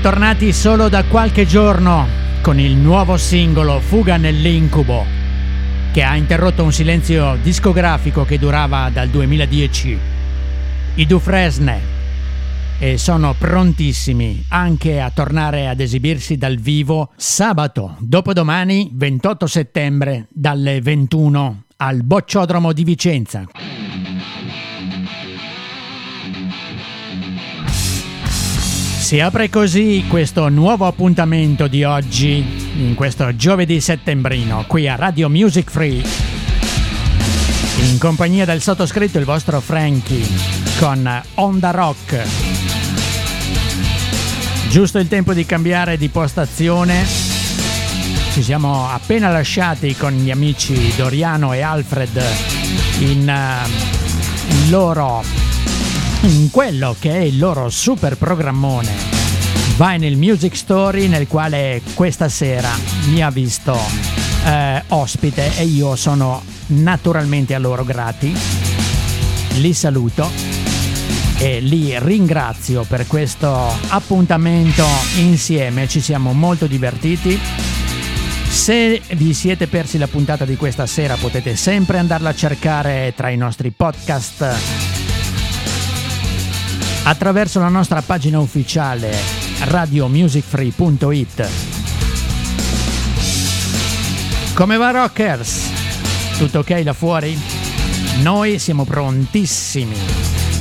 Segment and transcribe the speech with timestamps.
[0.00, 2.06] Tornati solo da qualche giorno
[2.40, 5.04] con il nuovo singolo Fuga nell'incubo,
[5.92, 9.98] che ha interrotto un silenzio discografico che durava dal 2010.
[10.94, 11.80] I Dufresne
[12.78, 20.80] e sono prontissimi anche a tornare ad esibirsi dal vivo sabato, dopodomani 28 settembre dalle
[20.80, 23.44] 21 al Bocciodromo di Vicenza.
[29.10, 32.44] Si apre così questo nuovo appuntamento di oggi,
[32.76, 36.00] in questo giovedì settembrino, qui a Radio Music Free,
[37.90, 40.24] in compagnia del sottoscritto il vostro Frankie,
[40.78, 42.22] con Onda Rock.
[44.68, 47.04] Giusto il tempo di cambiare di postazione.
[48.32, 52.22] Ci siamo appena lasciati con gli amici Doriano e Alfred
[53.00, 55.39] in uh, loro
[56.22, 58.92] in quello che è il loro super programmone
[59.76, 62.68] Vinyl Music Story nel quale questa sera
[63.06, 63.74] mi ha visto
[64.44, 68.36] eh, ospite e io sono naturalmente a loro grati.
[69.54, 70.30] Li saluto
[71.38, 74.84] e li ringrazio per questo appuntamento
[75.16, 77.40] insieme, ci siamo molto divertiti.
[78.48, 83.30] Se vi siete persi la puntata di questa sera potete sempre andarla a cercare tra
[83.30, 84.89] i nostri podcast
[87.02, 89.16] attraverso la nostra pagina ufficiale
[89.60, 91.48] radiomusicfree.it.
[94.54, 95.70] Come va Rockers?
[96.36, 97.38] Tutto ok là fuori?
[98.22, 99.96] Noi siamo prontissimi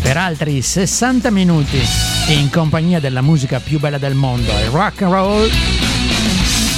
[0.01, 1.80] per altri 60 minuti
[2.30, 5.50] in compagnia della musica più bella del mondo, il rock and roll.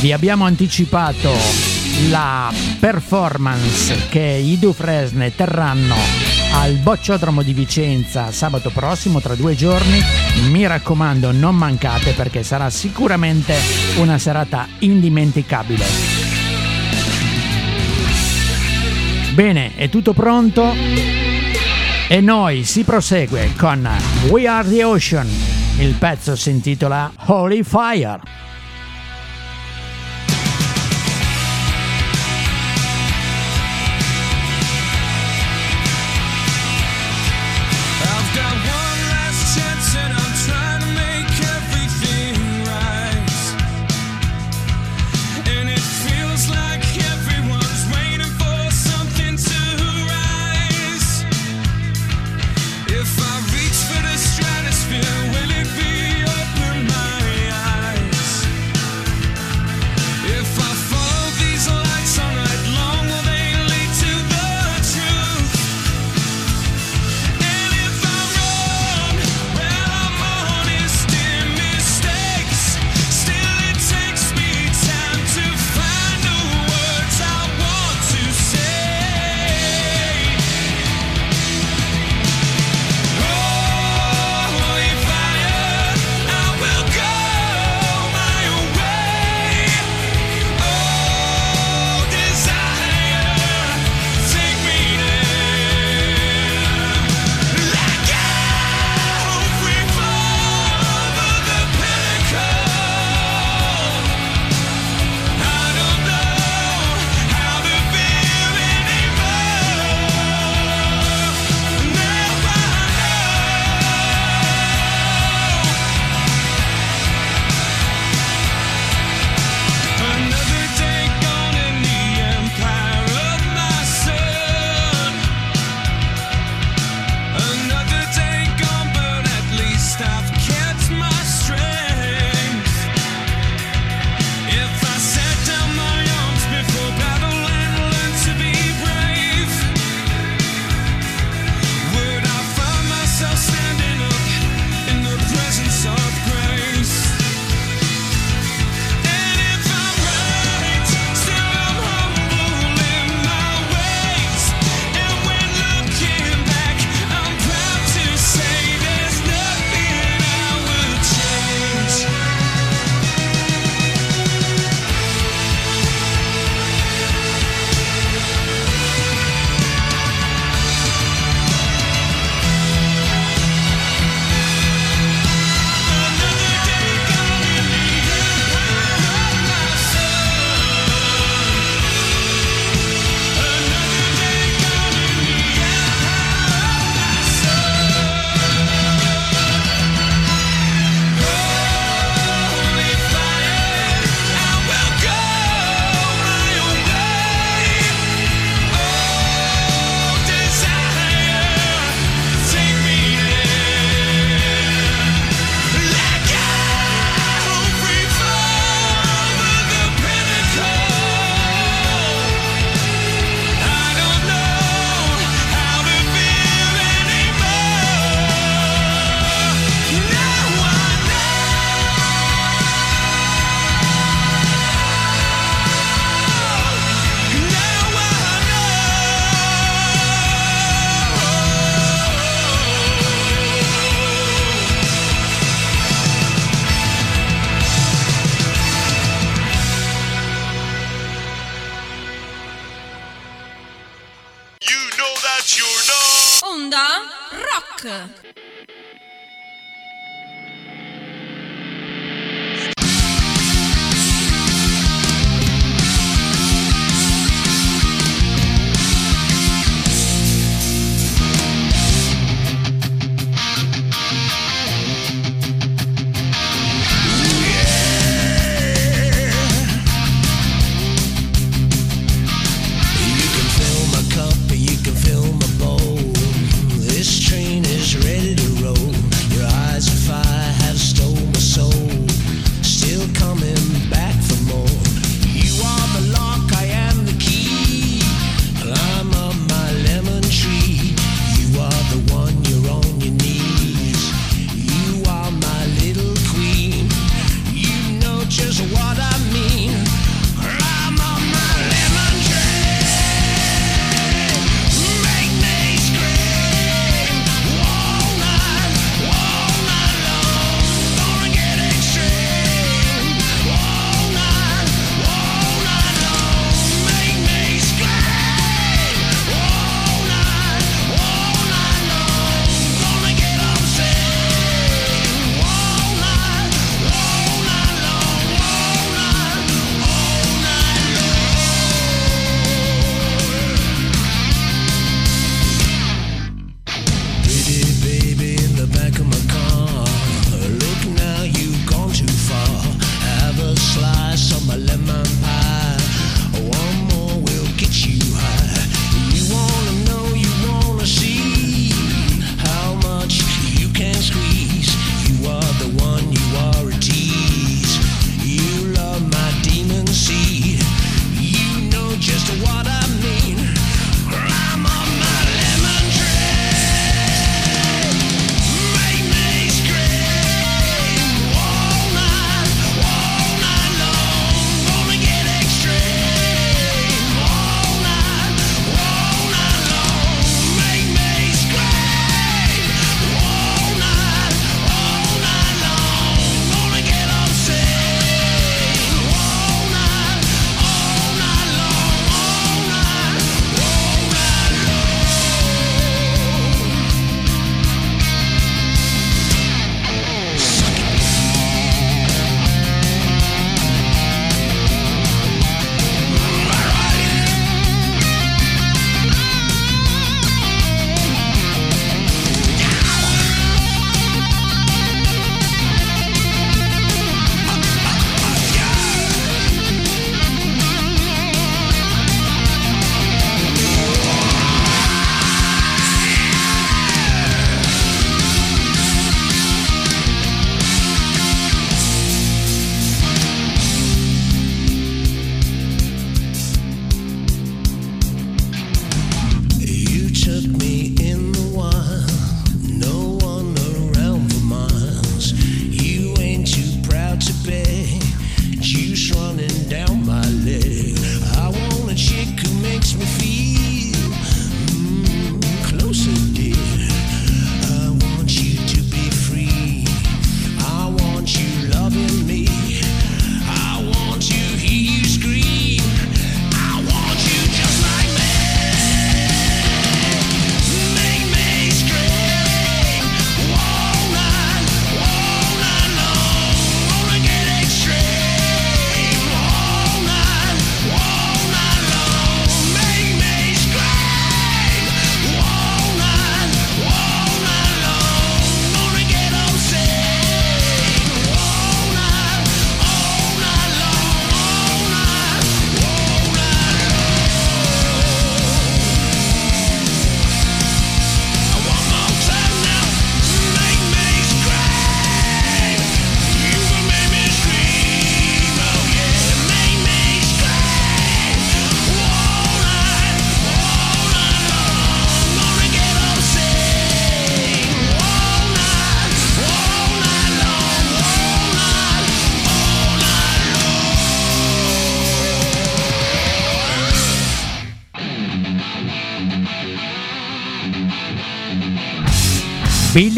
[0.01, 1.31] Vi abbiamo anticipato
[2.09, 9.99] la performance che i Dufresne terranno al Bocciodromo di Vicenza sabato prossimo tra due giorni.
[10.49, 13.55] Mi raccomando, non mancate perché sarà sicuramente
[13.97, 15.85] una serata indimenticabile.
[19.33, 20.73] Bene, è tutto pronto
[22.07, 23.89] e noi si prosegue con
[24.29, 25.27] We Are the Ocean.
[25.79, 28.19] Il pezzo si intitola Holy Fire.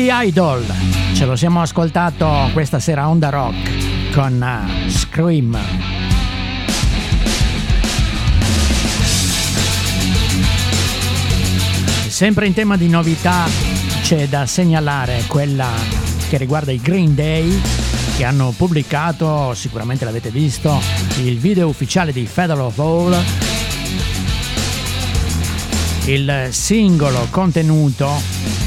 [0.03, 0.65] Billy Idol,
[1.13, 5.57] ce lo siamo ascoltato questa sera on the rock con uh, Scream.
[12.09, 13.45] Sempre in tema di novità
[14.01, 15.69] c'è da segnalare quella
[16.27, 17.61] che riguarda i Green Day
[18.17, 20.81] che hanno pubblicato, sicuramente l'avete visto,
[21.23, 23.52] il video ufficiale di Federal of All,
[26.05, 28.11] il singolo contenuto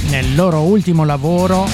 [0.08, 1.68] nel loro ultimo lavoro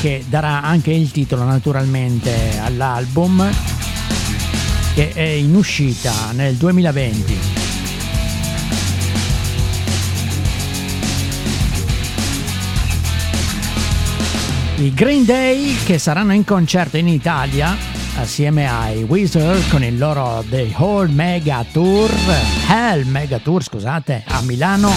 [0.00, 3.50] che darà anche il titolo naturalmente all'album
[4.94, 7.38] che è in uscita nel 2020.
[14.76, 17.87] I Green Day che saranno in concerto in Italia
[18.20, 22.10] assieme ai Wizard con il loro The Whole Mega Tour,
[22.68, 24.92] Hell Mega Tour scusate, a Milano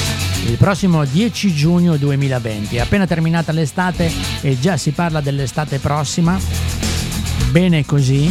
[0.48, 2.80] il prossimo 10 giugno 2020.
[2.80, 4.12] Appena terminata l'estate
[4.42, 6.40] e già si parla dell'estate prossima,
[7.52, 8.30] bene così,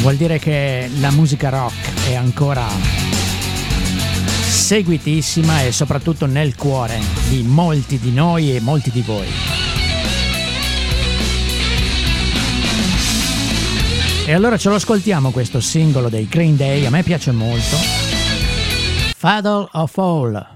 [0.00, 2.66] vuol dire che la musica rock è ancora
[4.48, 9.63] seguitissima e soprattutto nel cuore di molti di noi e molti di voi.
[14.26, 17.76] E allora ce lo ascoltiamo questo singolo dei Green Day, a me piace molto.
[19.16, 20.46] Faddle of All.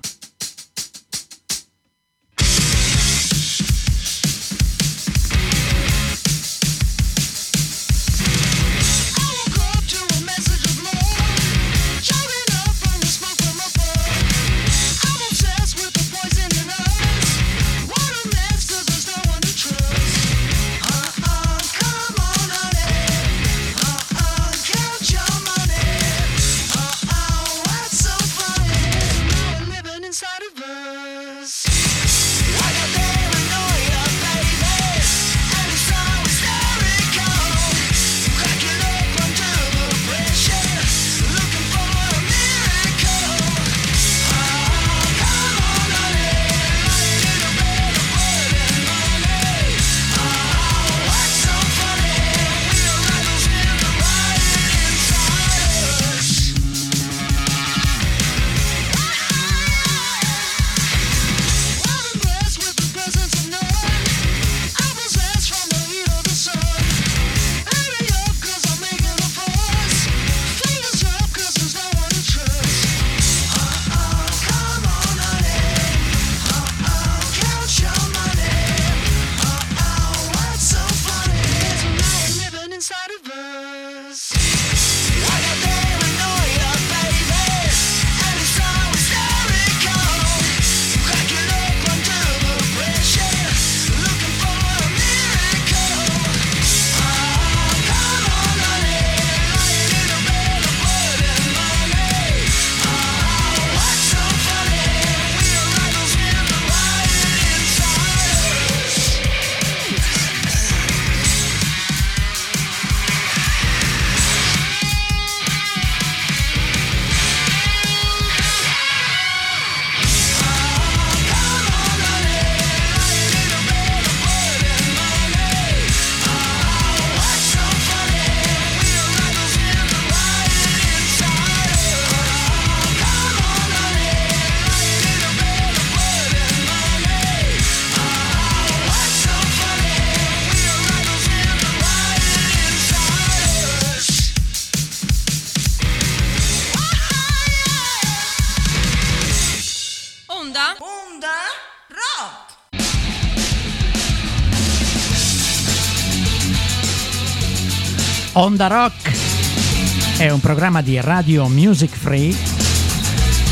[158.38, 162.32] Onda Rock è un programma di radio music free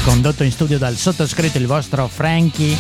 [0.05, 2.77] condotto in studio dal sottoscritto il vostro Frankie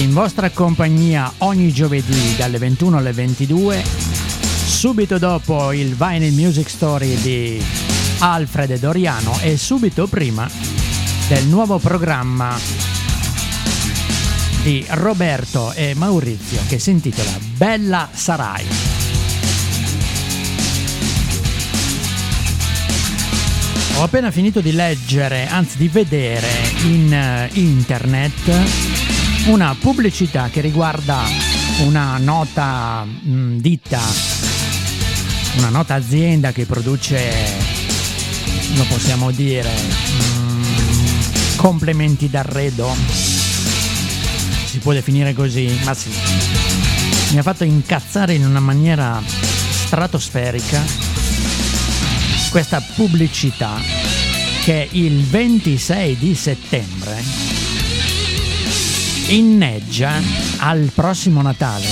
[0.00, 7.14] in vostra compagnia ogni giovedì dalle 21 alle 22 subito dopo il Vinyl Music Story
[7.20, 7.64] di
[8.18, 10.50] Alfred e Doriano e subito prima
[11.28, 12.58] del nuovo programma
[14.64, 18.97] di Roberto e Maurizio che si intitola Bella Sarai.
[23.98, 26.46] Ho appena finito di leggere, anzi di vedere
[26.84, 28.52] in eh, internet
[29.46, 31.24] una pubblicità che riguarda
[31.80, 34.00] una nota mh, mm, ditta,
[35.56, 37.20] una nota azienda che produce,
[38.76, 42.94] lo possiamo dire, mh, mm, complementi d'arredo.
[43.10, 43.38] Si
[44.68, 46.10] si può definire così, ma sì,
[47.32, 51.07] mi ha fatto incazzare in una maniera stratosferica
[52.50, 53.80] questa pubblicità
[54.62, 57.22] che il 26 di settembre
[59.28, 60.20] inneggia
[60.58, 61.86] al prossimo Natale.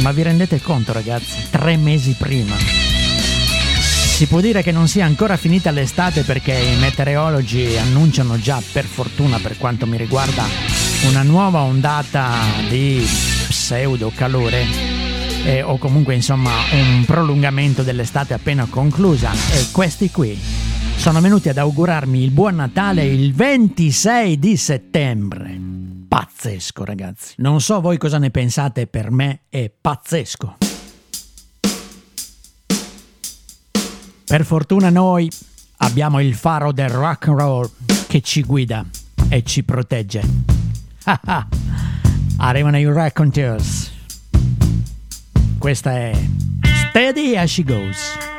[0.00, 1.48] Ma vi rendete conto ragazzi?
[1.50, 2.56] Tre mesi prima.
[2.56, 8.84] Si può dire che non sia ancora finita l'estate perché i meteorologi annunciano già, per
[8.84, 10.44] fortuna per quanto mi riguarda,
[11.08, 12.34] una nuova ondata
[12.68, 13.06] di
[13.48, 14.87] pseudo calore
[15.48, 20.38] eh, o comunque insomma un prolungamento dell'estate appena conclusa e questi qui
[20.96, 25.58] sono venuti ad augurarmi il buon Natale il 26 di settembre.
[26.06, 27.34] Pazzesco ragazzi.
[27.38, 30.56] Non so voi cosa ne pensate, per me è pazzesco.
[34.26, 35.30] Per fortuna noi
[35.78, 37.70] abbiamo il faro del rock and roll
[38.06, 38.84] che ci guida
[39.30, 40.22] e ci protegge.
[42.36, 43.96] Arrivano i Raconteurs.
[45.58, 46.12] Questa è
[46.88, 48.37] Steady as she goes.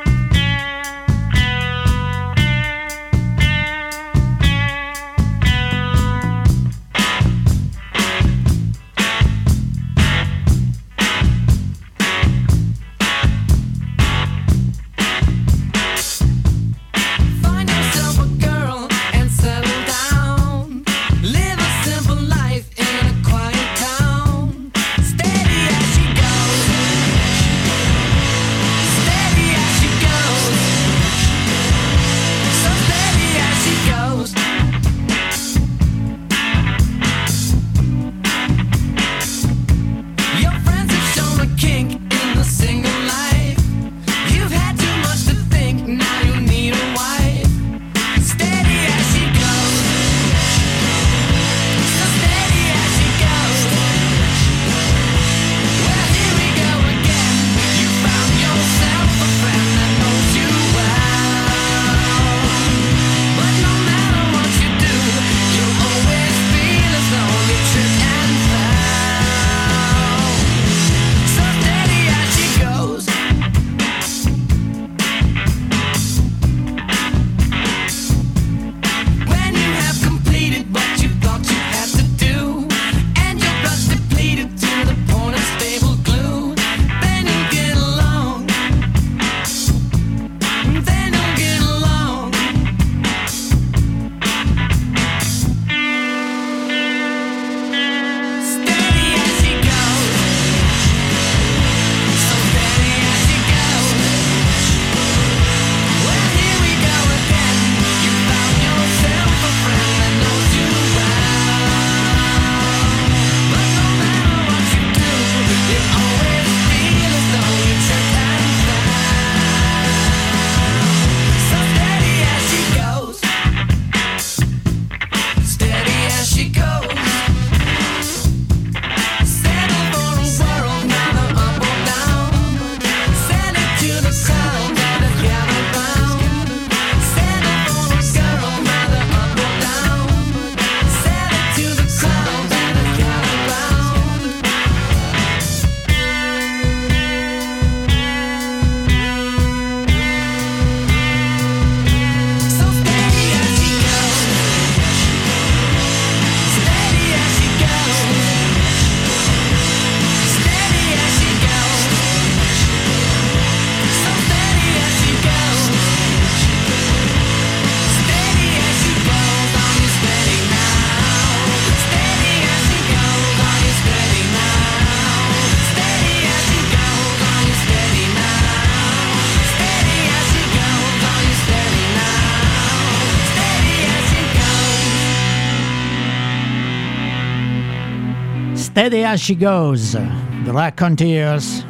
[188.70, 189.98] Steady as she goes,
[190.44, 191.66] The Raconteurs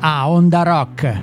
[0.00, 1.20] a Onda Rock.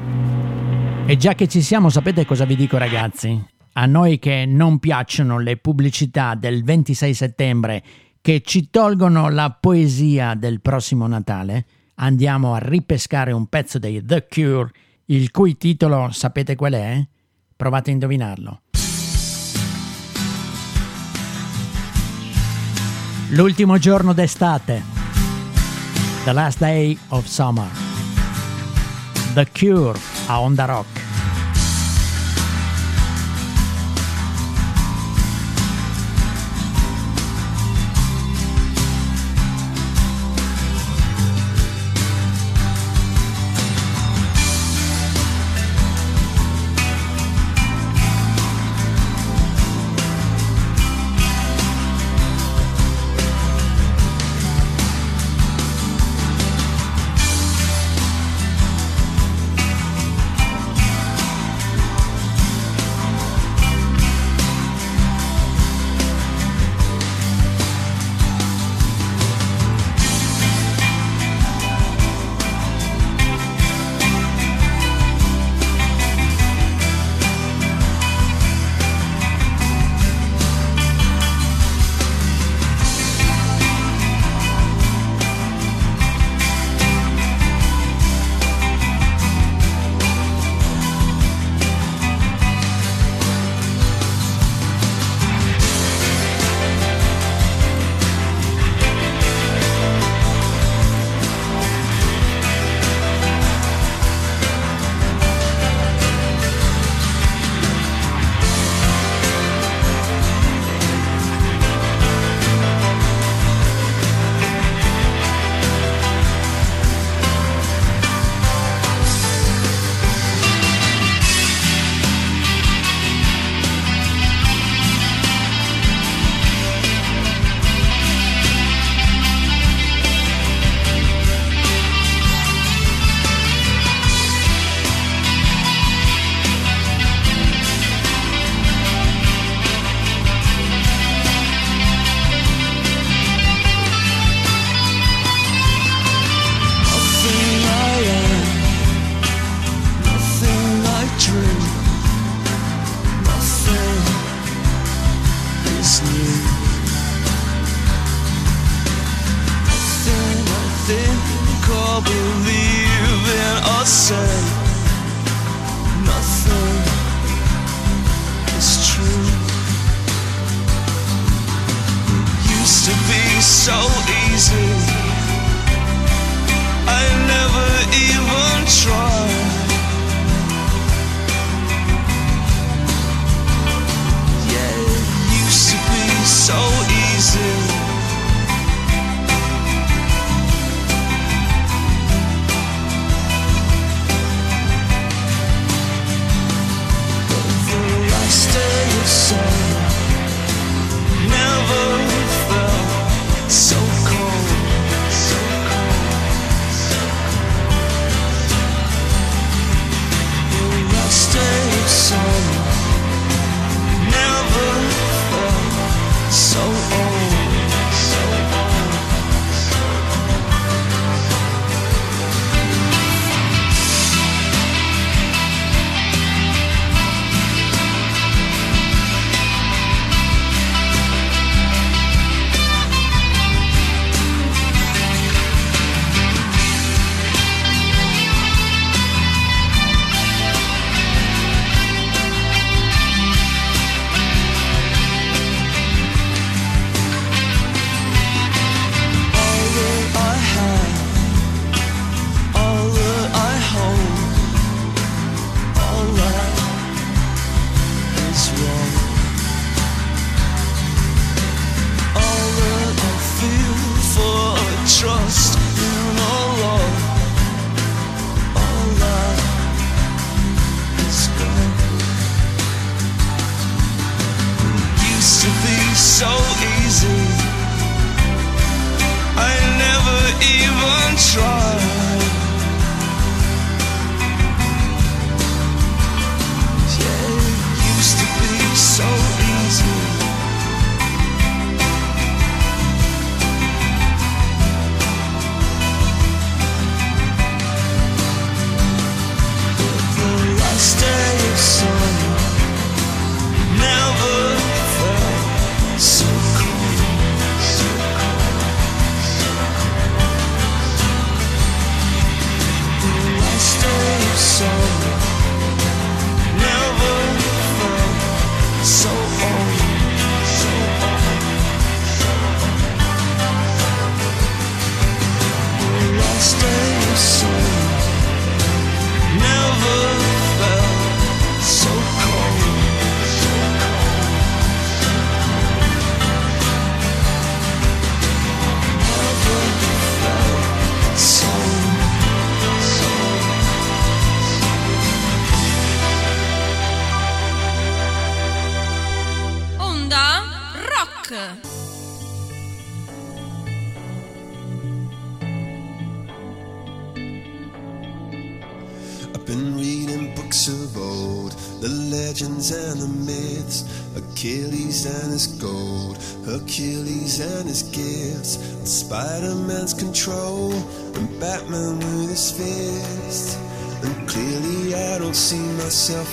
[1.08, 3.44] E già che ci siamo, sapete cosa vi dico ragazzi?
[3.74, 7.84] A noi che non piacciono le pubblicità del 26 settembre
[8.22, 14.28] che ci tolgono la poesia del prossimo Natale, andiamo a ripescare un pezzo dei The
[14.30, 14.70] Cure,
[15.06, 17.04] il cui titolo sapete qual è?
[17.56, 18.62] Provate a indovinarlo.
[23.30, 25.05] L'ultimo giorno d'estate.
[26.26, 27.70] The Last Day of Summer.
[29.36, 30.88] The Cure a Onda Rock.
[30.88, 31.05] rock.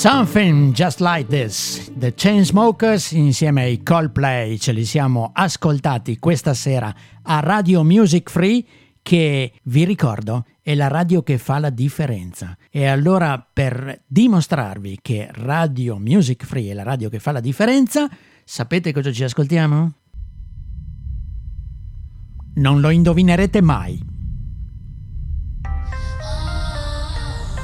[0.00, 6.90] Something Just Like This, The Chainsmokers insieme ai Coldplay, ce li siamo ascoltati questa sera
[7.20, 8.64] a Radio Music Free
[9.02, 12.56] che vi ricordo è la radio che fa la differenza.
[12.70, 18.08] E allora per dimostrarvi che Radio Music Free è la radio che fa la differenza,
[18.42, 19.92] sapete cosa ci ascoltiamo?
[22.54, 24.02] Non lo indovinerete mai.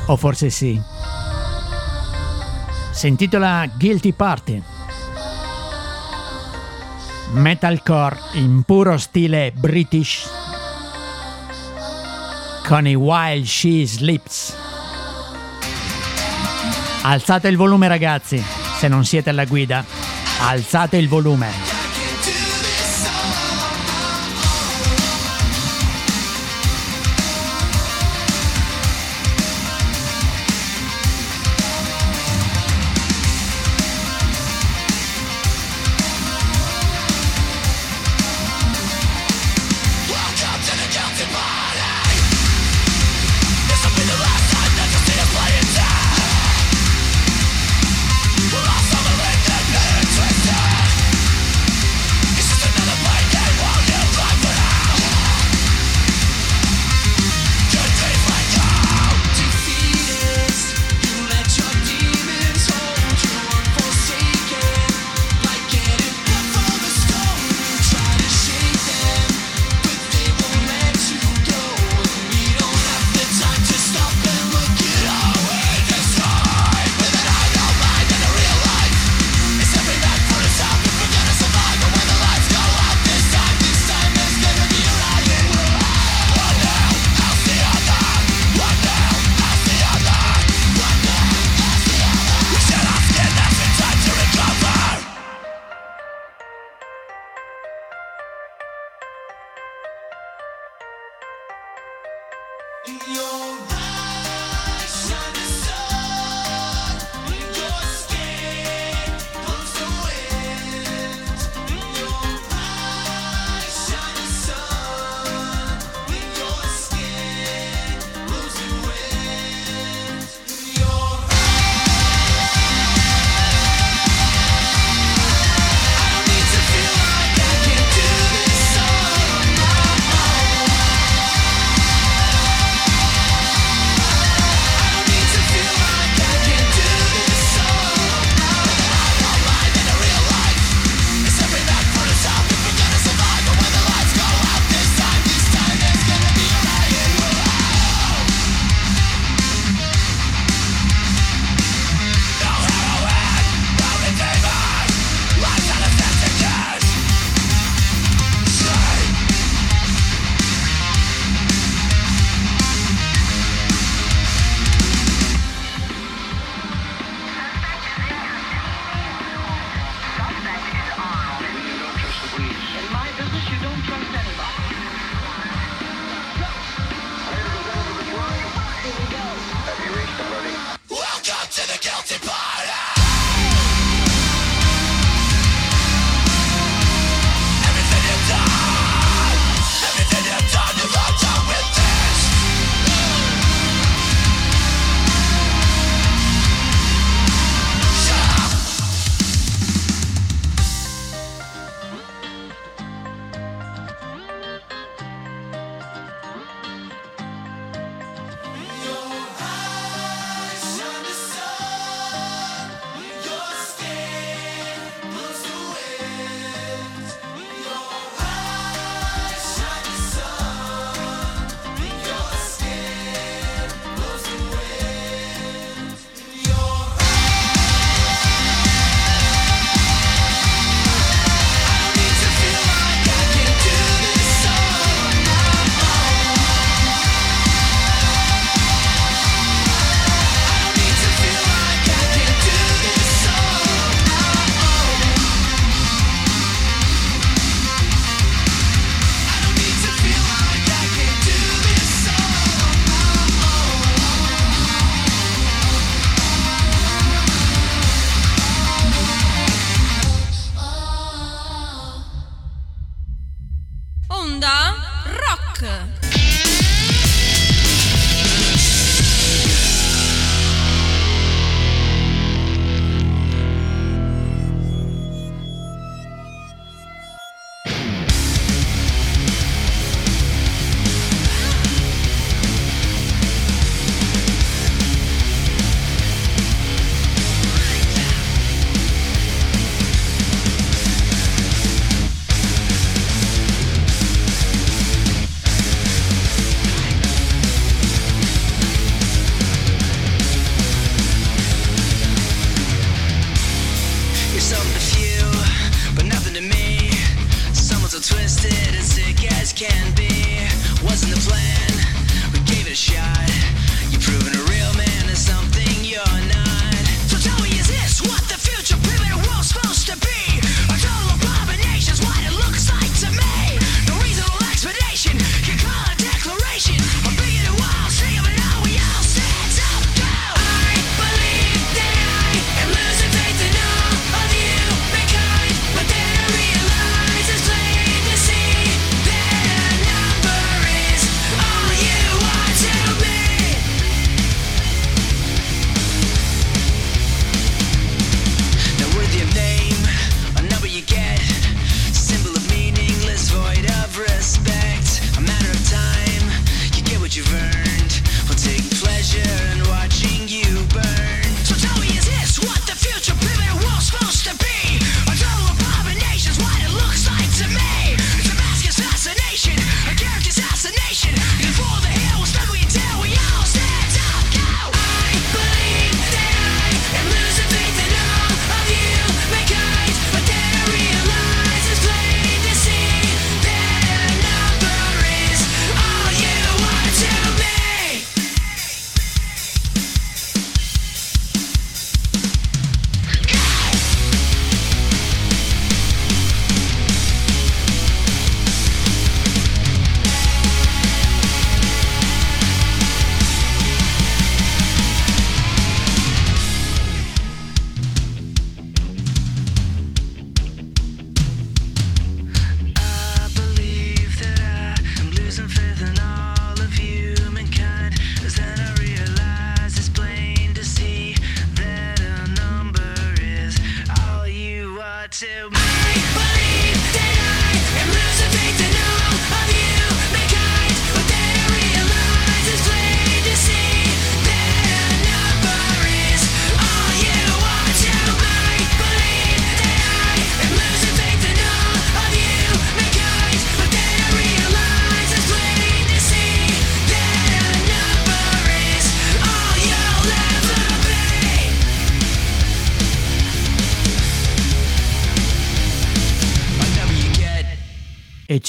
[0.08, 0.95] O forse sì.
[2.96, 4.62] Si intitola Guilty Party.
[7.32, 10.26] Metalcore in puro stile British
[12.64, 14.56] con i While She Sleeps.
[17.02, 18.42] Alzate il volume ragazzi,
[18.78, 19.84] se non siete alla guida,
[20.40, 21.75] alzate il volume.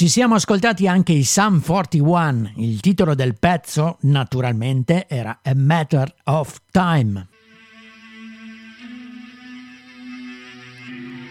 [0.08, 2.54] Ci siamo ascoltati anche i Sum 41.
[2.56, 7.28] Il titolo del pezzo, naturalmente, era A Matter of Time.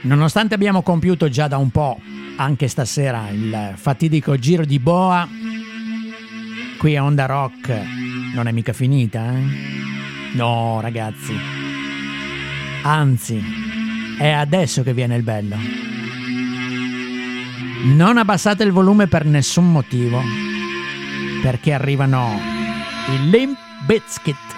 [0.03, 1.99] Nonostante abbiamo compiuto già da un po',
[2.37, 5.27] anche stasera, il fatidico giro di boa,
[6.77, 7.81] qui a Onda Rock
[8.35, 10.35] non è mica finita, eh?
[10.35, 11.35] No, ragazzi.
[12.83, 13.43] Anzi,
[14.19, 15.96] è adesso che viene il bello.
[17.85, 20.21] Non abbassate il volume per nessun motivo,
[21.43, 22.41] perché arrivano
[23.09, 23.57] i Limp
[23.87, 24.56] Bizkit.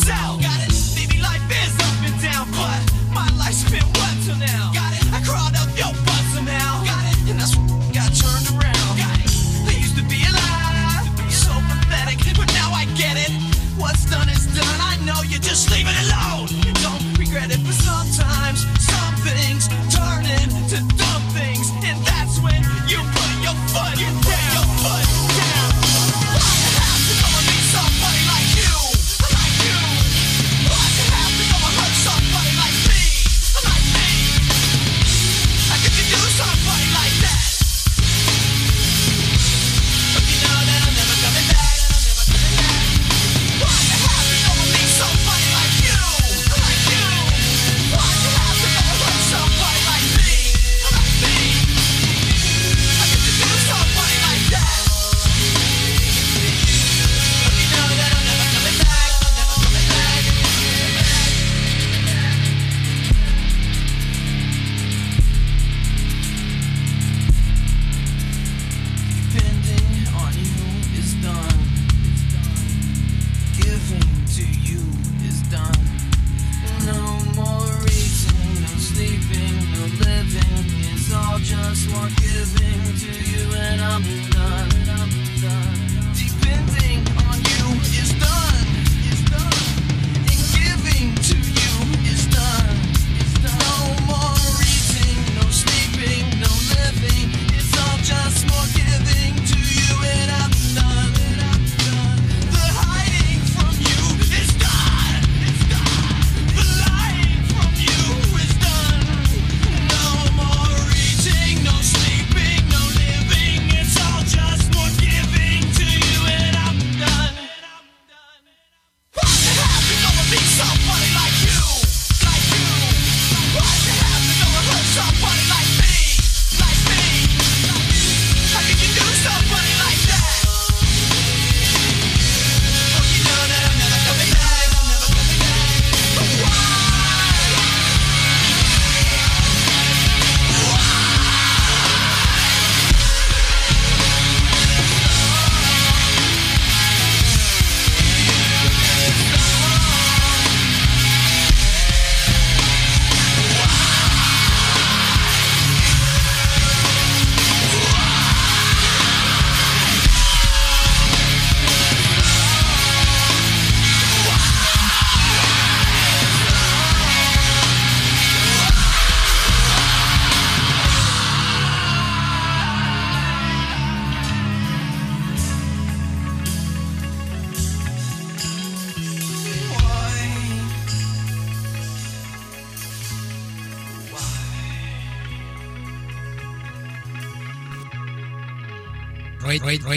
[0.00, 0.39] yourself.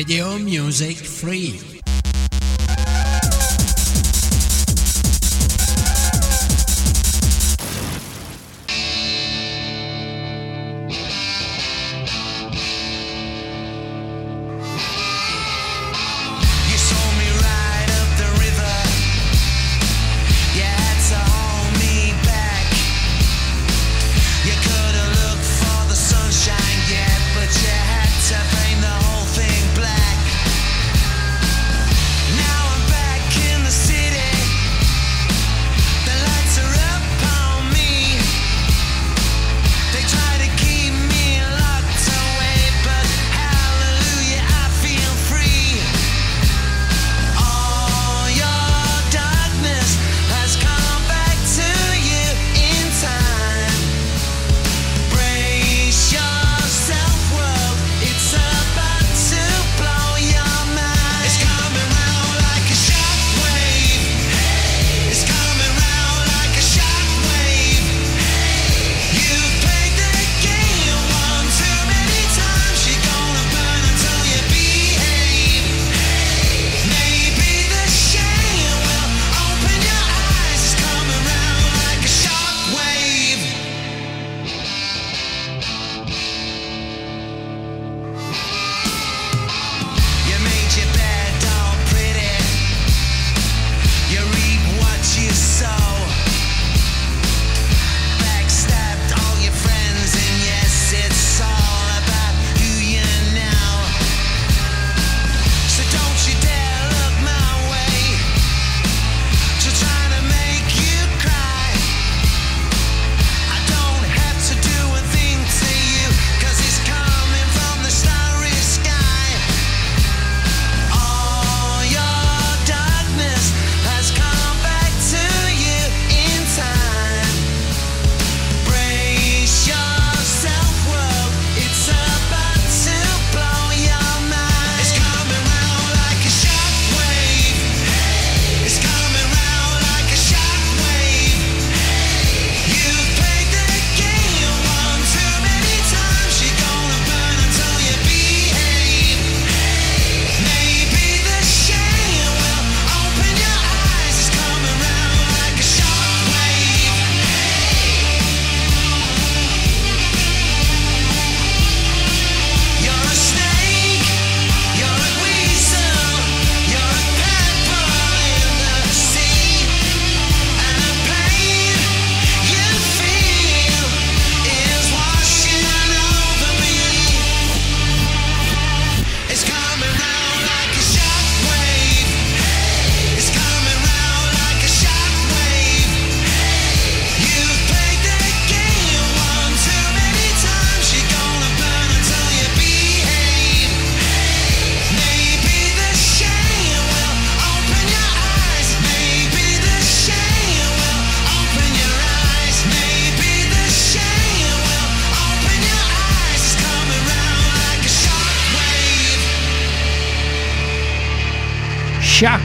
[0.04, 1.73] Radio Music Free.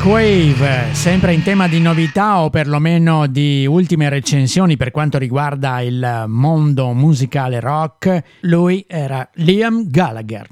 [0.08, 6.24] Shockwave, sempre in tema di novità o perlomeno di ultime recensioni per quanto riguarda il
[6.28, 10.48] mondo musicale rock, lui era Liam Gallagher.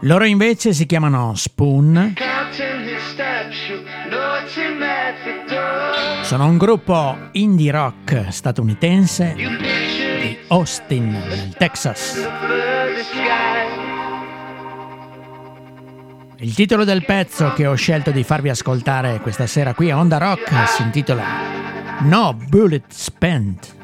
[0.00, 2.14] Loro invece si chiamano Spoon.
[6.22, 12.26] Sono un gruppo indie rock statunitense di Austin, nel Texas.
[16.40, 20.18] Il titolo del pezzo che ho scelto di farvi ascoltare questa sera qui a Onda
[20.18, 21.24] Rock si intitola
[22.02, 23.77] No Bullet Spent.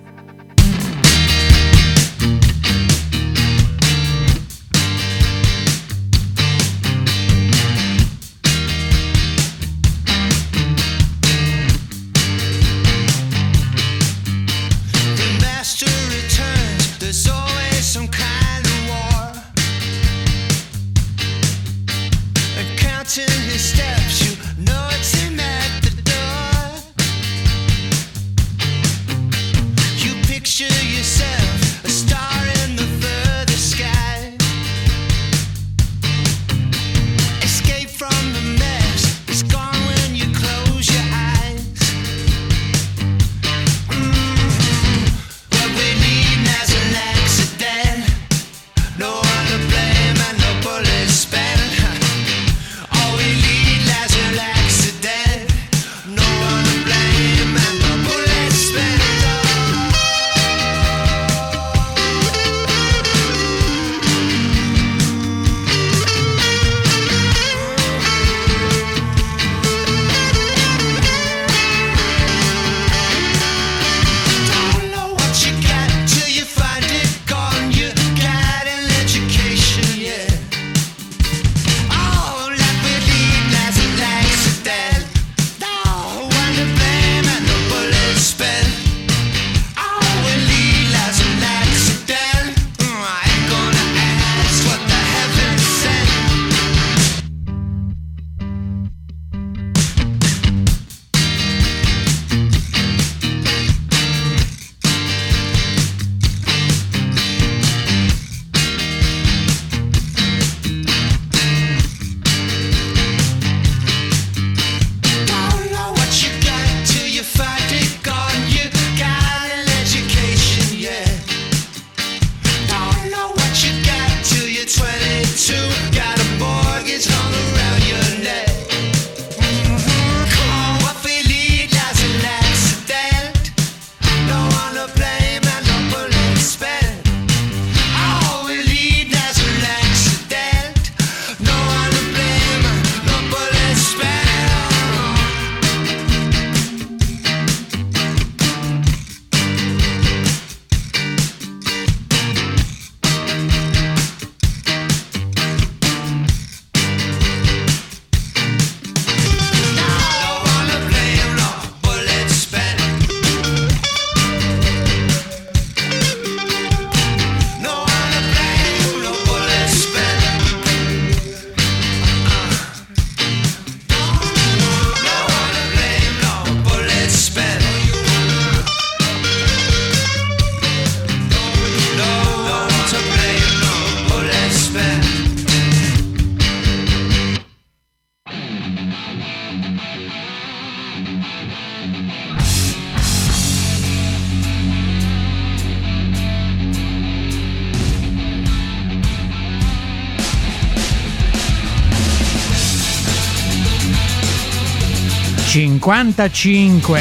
[205.85, 206.99] ...55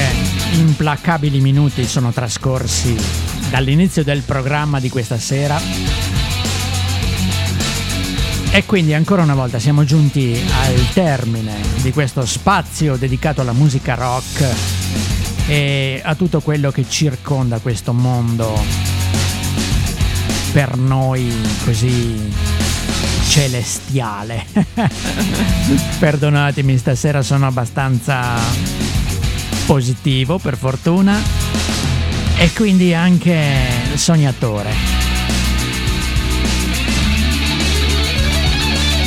[0.56, 2.94] implacabili minuti sono trascorsi
[3.50, 5.58] dall'inizio del programma di questa sera.
[8.52, 13.96] E quindi ancora una volta siamo giunti al termine di questo spazio dedicato alla musica
[13.96, 14.54] rock
[15.48, 18.54] e a tutto quello che circonda questo mondo
[20.52, 22.53] per noi così
[23.34, 24.46] celestiale.
[25.98, 28.38] Perdonatemi, stasera sono abbastanza
[29.66, 31.20] positivo per fortuna
[32.38, 33.42] e quindi anche
[33.96, 34.72] sognatore.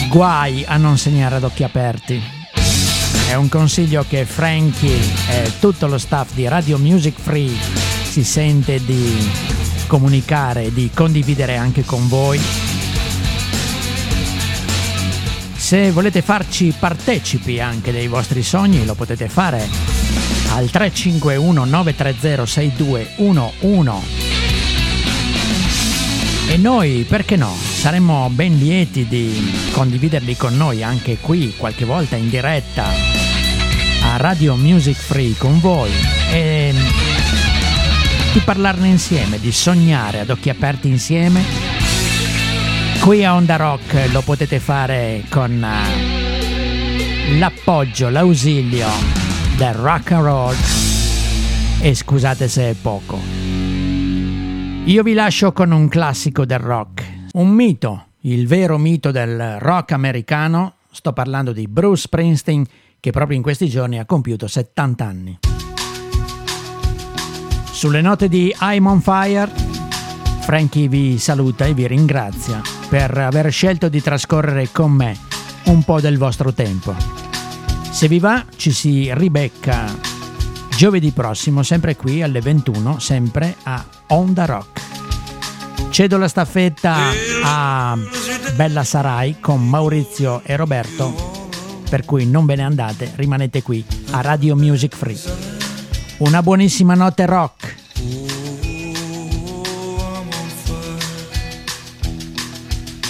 [0.08, 2.20] Guai a non segnare ad occhi aperti.
[3.28, 4.98] È un consiglio che Frankie
[5.30, 7.54] e tutto lo staff di Radio Music Free
[8.10, 9.30] si sente di
[9.86, 12.65] comunicare, di condividere anche con voi.
[15.66, 19.68] Se volete farci partecipi anche dei vostri sogni lo potete fare
[20.50, 24.06] al 351 930 6211
[26.50, 32.14] e noi, perché no, saremmo ben lieti di condividerli con noi anche qui qualche volta
[32.14, 32.84] in diretta
[34.04, 35.90] a Radio Music Free con voi
[36.30, 36.72] e
[38.32, 41.65] di parlarne insieme, di sognare ad occhi aperti insieme.
[43.06, 48.88] Qui a Onda Rock lo potete fare con eh, l'appoggio, l'ausilio
[49.56, 50.56] del rock and roll
[51.80, 53.16] e scusate se è poco.
[54.86, 57.04] Io vi lascio con un classico del rock,
[57.34, 62.66] un mito, il vero mito del rock americano, sto parlando di Bruce Springsteen
[62.98, 65.38] che proprio in questi giorni ha compiuto 70 anni.
[67.70, 69.75] Sulle note di I'm on Fire,
[70.46, 75.18] Frankie vi saluta e vi ringrazia per aver scelto di trascorrere con me
[75.64, 76.94] un po' del vostro tempo.
[77.90, 79.92] Se vi va, ci si ribecca
[80.76, 84.80] giovedì prossimo, sempre qui alle 21, sempre a Onda Rock.
[85.90, 86.96] Cedo la staffetta
[87.42, 87.98] a
[88.54, 91.48] Bella Sarai con Maurizio e Roberto,
[91.90, 95.20] per cui non ve ne andate, rimanete qui a Radio Music Free.
[96.18, 98.35] Una buonissima notte rock.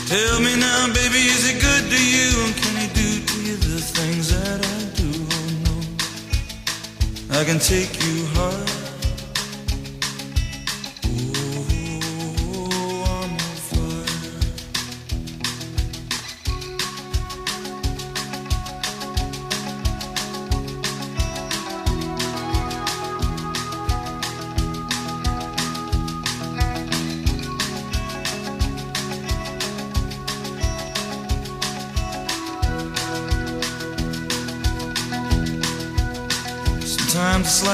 [0.07, 2.31] Tell me now, baby, is it good to you?
[2.45, 5.11] And can he do to you the things that I do?
[5.35, 5.49] Oh
[7.33, 8.76] no, I can take you high.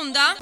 [0.00, 0.36] Onda